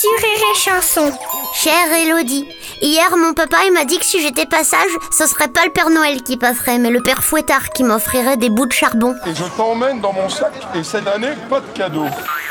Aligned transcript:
sur 0.00 0.10
Rire 0.16 0.46
et 0.54 0.58
Chanson. 0.58 1.12
Chère 1.52 1.92
Elodie, 1.92 2.48
hier 2.80 3.14
mon 3.18 3.34
papa 3.34 3.58
il 3.66 3.72
m'a 3.74 3.84
dit 3.84 3.98
que 3.98 4.04
si 4.06 4.22
j'étais 4.22 4.46
pas 4.46 4.64
sage, 4.64 4.96
ce 5.10 5.26
serait 5.26 5.48
pas 5.48 5.66
le 5.66 5.72
Père 5.72 5.90
Noël 5.90 6.22
qui 6.22 6.38
passerait, 6.38 6.78
mais 6.78 6.88
le 6.88 7.02
Père 7.02 7.22
Fouettard 7.22 7.68
qui 7.68 7.84
m'offrirait 7.84 8.38
des 8.38 8.48
bouts 8.48 8.64
de 8.64 8.72
charbon. 8.72 9.14
Et 9.26 9.34
je 9.34 9.44
t'emmène 9.58 10.00
dans 10.00 10.14
mon 10.14 10.30
sac 10.30 10.54
et 10.74 10.82
cette 10.84 11.06
année, 11.06 11.34
pas 11.50 11.60
de 11.60 11.66
cadeau. 11.76 12.06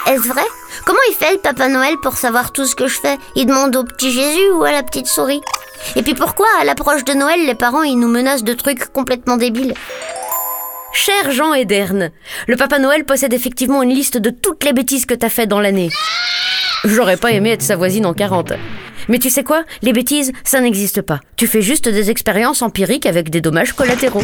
Est-ce 0.05 0.27
vrai? 0.27 0.43
Comment 0.85 0.99
il 1.09 1.15
fait 1.15 1.31
le 1.31 1.39
Papa 1.39 1.69
Noël 1.69 1.95
pour 2.03 2.17
savoir 2.17 2.51
tout 2.51 2.65
ce 2.65 2.75
que 2.75 2.85
je 2.85 2.99
fais? 2.99 3.17
Il 3.35 3.47
demande 3.47 3.75
au 3.75 3.83
petit 3.83 4.11
Jésus 4.11 4.51
ou 4.51 4.63
à 4.63 4.71
la 4.71 4.83
petite 4.83 5.07
souris? 5.07 5.41
Et 5.95 6.03
puis 6.03 6.13
pourquoi 6.13 6.47
à 6.61 6.65
l'approche 6.65 7.03
de 7.03 7.13
Noël, 7.13 7.47
les 7.47 7.55
parents 7.55 7.81
ils 7.81 7.97
nous 7.97 8.09
menacent 8.09 8.43
de 8.43 8.53
trucs 8.53 8.93
complètement 8.93 9.37
débiles? 9.37 9.73
Cher 10.93 11.31
Jean 11.31 11.55
Ederne, 11.55 12.11
le 12.47 12.57
Papa 12.57 12.77
Noël 12.77 13.05
possède 13.05 13.33
effectivement 13.33 13.81
une 13.81 13.93
liste 13.93 14.17
de 14.17 14.29
toutes 14.29 14.63
les 14.63 14.73
bêtises 14.73 15.07
que 15.07 15.15
t'as 15.15 15.29
fait 15.29 15.47
dans 15.47 15.61
l'année. 15.61 15.89
J'aurais 16.85 17.17
pas 17.17 17.31
aimé 17.31 17.51
être 17.51 17.61
sa 17.61 17.75
voisine 17.75 18.05
en 18.05 18.13
40. 18.13 18.53
Mais 19.09 19.19
tu 19.19 19.29
sais 19.29 19.43
quoi? 19.43 19.63
Les 19.81 19.91
bêtises, 19.91 20.31
ça 20.43 20.61
n'existe 20.61 21.01
pas. 21.01 21.19
Tu 21.35 21.45
fais 21.45 21.61
juste 21.61 21.89
des 21.89 22.09
expériences 22.09 22.61
empiriques 22.61 23.05
avec 23.05 23.29
des 23.29 23.41
dommages 23.41 23.73
collatéraux. 23.73 24.23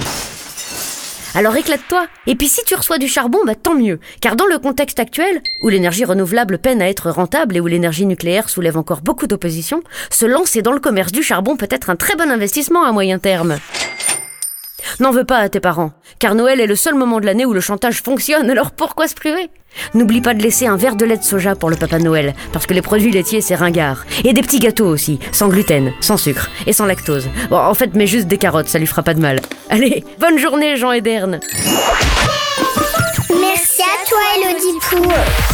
Alors 1.34 1.58
éclate-toi. 1.58 2.08
Et 2.28 2.36
puis 2.36 2.48
si 2.48 2.64
tu 2.66 2.76
reçois 2.76 2.98
du 2.98 3.10
charbon, 3.10 3.40
bah 3.46 3.56
tant 3.56 3.76
mieux. 3.76 4.00
Car 4.22 4.38
dans 4.38 4.46
le 4.46 4.58
contexte 4.58 5.02
actuel, 5.02 5.42
où 5.64 5.68
l'énergie 5.68 6.06
renouvelable 6.06 6.58
peine 6.58 6.82
à 6.82 6.88
être 6.88 7.10
rentable 7.10 7.58
et 7.58 7.60
où 7.60 7.68
l'énergie 7.68 8.06
nucléaire 8.06 8.48
soulève 8.48 8.78
encore 8.78 9.02
beaucoup 9.02 9.28
d'opposition, 9.28 9.84
se 10.10 10.26
lancer 10.26 10.62
dans 10.62 10.72
le 10.72 10.80
commerce 10.80 11.12
du 11.12 11.24
charbon 11.24 11.58
peut 11.58 11.68
être 11.70 11.90
un 11.90 11.98
très 11.98 12.16
bon 12.16 12.32
investissement 12.32 12.86
à 12.86 12.94
moyen 12.94 13.20
terme. 13.20 13.58
N'en 15.00 15.12
veux 15.12 15.26
pas 15.26 15.40
à 15.40 15.50
tes 15.50 15.60
parents, 15.60 15.92
car 16.20 16.36
Noël 16.36 16.62
est 16.62 16.68
le 16.68 16.76
seul 16.76 16.96
moment 16.96 17.20
de 17.20 17.26
l'année 17.26 17.46
où 17.46 17.54
le 17.54 17.60
chantage 17.60 18.02
fonctionne, 18.02 18.50
alors 18.50 18.72
pourquoi 18.72 19.08
se 19.08 19.16
priver? 19.16 19.50
N'oublie 19.94 20.22
pas 20.22 20.34
de 20.34 20.42
laisser 20.42 20.68
un 20.68 20.78
verre 20.78 20.96
de 20.96 21.04
lait 21.04 21.18
de 21.18 21.24
soja 21.24 21.56
pour 21.56 21.70
le 21.70 21.76
Papa 21.76 22.00
Noël, 22.00 22.34
parce 22.54 22.66
que 22.66 22.74
les 22.74 22.82
produits 22.82 23.12
laitiers 23.12 23.42
c'est 23.42 23.56
ringard. 23.56 24.06
Et 24.24 24.34
des 24.34 24.42
petits 24.42 24.60
gâteaux 24.60 24.88
aussi, 24.88 25.20
sans 25.32 25.50
gluten, 25.50 25.92
sans 26.00 26.18
sucre 26.18 26.50
et 26.66 26.74
sans 26.74 26.86
lactose. 26.86 27.28
Bon, 27.50 27.58
en 27.58 27.74
fait, 27.74 27.94
mets 27.94 28.08
juste 28.08 28.28
des 28.28 28.38
carottes, 28.38 28.70
ça 28.70 28.80
lui 28.80 28.88
fera 28.88 29.04
pas 29.04 29.14
de 29.14 29.22
mal. 29.22 29.42
Allez, 29.70 30.06
bonne 30.20 30.38
journée 30.38 30.78
Jean 30.78 30.94
Ederne 30.94 31.40
Merci 33.30 33.82
à 33.82 34.08
toi 34.08 34.20
Elodie 34.38 34.80
Pour 34.90 35.45